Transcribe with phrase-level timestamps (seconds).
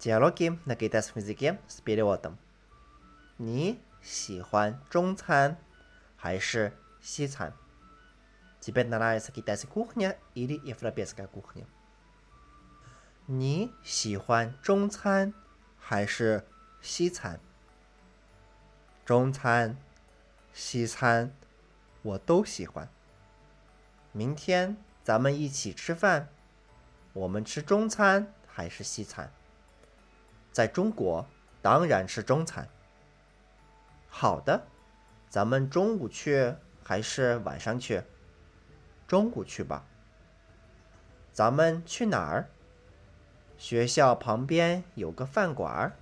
[0.00, 2.36] Диалоги на китайском языке с переводом.
[3.38, 5.56] 你喜欢中餐
[6.16, 7.52] 还是西餐？
[8.60, 11.64] Тебе нравится китайская кухня или европейская кухня？
[13.26, 15.32] 你喜欢中餐
[15.78, 16.46] 还是
[16.80, 17.40] 西餐？
[19.04, 19.76] 中餐、
[20.52, 21.32] 西餐
[22.02, 22.88] 我都喜欢。
[24.12, 26.28] 明天咱们一起吃饭，
[27.12, 29.32] 我们吃中餐还是西餐？
[30.51, 31.25] 在中国
[31.61, 32.67] 当然吃中餐。
[34.09, 34.67] 好的，
[35.29, 38.03] 咱们中午去还是晚上去？
[39.07, 39.85] 中午去吧。
[41.31, 42.49] 咱们去哪儿？
[43.57, 45.93] 学校旁边有个饭馆，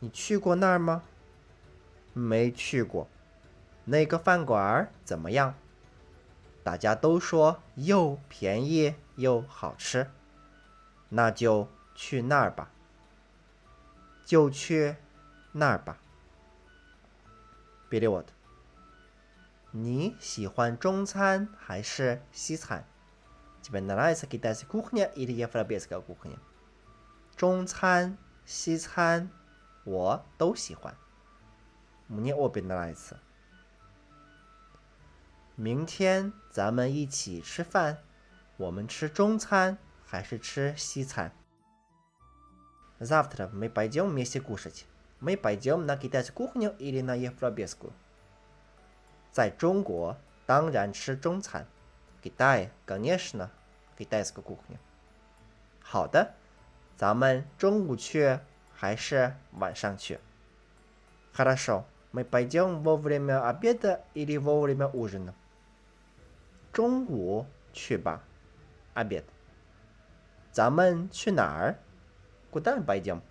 [0.00, 1.02] 你去过那儿吗？
[2.12, 3.06] 没去过。
[3.84, 5.54] 那个饭馆怎么样？
[6.64, 10.10] 大家都说又便宜又好吃，
[11.10, 12.70] 那就去那儿吧。
[14.25, 14.95] 就去
[15.51, 15.97] 那儿吧。
[17.89, 18.25] Перевод。
[19.71, 22.85] 你喜欢中餐还是西餐？
[23.61, 26.37] Тебе нравится китайская кухня или европейская кухня？
[27.35, 29.29] 中餐、西餐
[29.85, 30.95] 我都喜欢。
[32.07, 33.17] Мне обе нравятся。
[35.55, 37.99] 明天咱们一起吃饭，
[38.57, 41.31] 我们吃中餐还是吃西餐
[42.99, 44.85] ？Завтра мы пойдем вместе кушать.
[45.19, 47.93] Мы пойдем на китайскую кухню или на европейскую?
[49.31, 51.65] 在中国当然吃中餐。
[52.23, 53.49] Китай, конечно,
[53.97, 54.77] китайская кухня.
[55.81, 56.33] 好的，
[56.97, 58.39] 咱们中午去
[58.73, 60.19] 还是晚上去？
[61.33, 65.33] Хорошо, мы пойдем во время обеда или во время ужина?
[66.71, 68.21] 中午去吧，
[68.93, 69.23] обед。
[70.51, 71.79] 咱们去哪儿
[72.51, 73.21] ？Куда пойдем？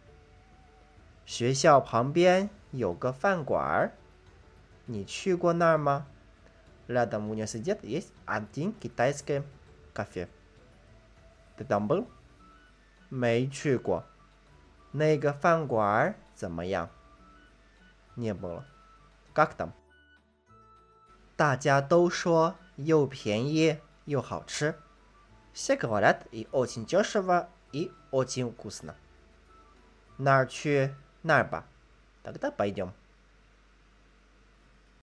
[1.26, 3.92] 学校旁边有个饭馆儿，
[4.86, 6.06] 你去过那儿吗？
[6.88, 9.42] Рядом университет есть один китайский
[9.92, 10.28] кафе.
[11.56, 12.06] Ты там был？
[13.08, 14.04] 没去过。
[14.92, 16.88] 那个饭馆儿怎么样？
[18.16, 18.64] Не было.
[19.32, 19.72] Как там？
[21.36, 24.74] 大家都说又便宜又好吃。
[25.52, 28.94] Все говорят и очень дешево и очень вкусно.
[30.16, 31.64] 那儿去那儿吧，
[32.22, 32.92] 大概 пойдем。